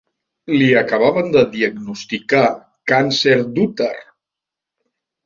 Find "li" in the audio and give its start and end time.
0.51-0.67